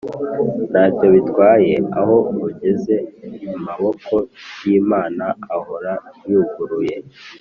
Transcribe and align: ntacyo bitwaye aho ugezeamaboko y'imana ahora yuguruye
ntacyo 0.71 1.05
bitwaye 1.15 1.73
aho 1.99 2.17
ugezeamaboko 2.45 4.15
y'imana 4.65 5.25
ahora 5.55 5.93
yuguruye 6.29 6.95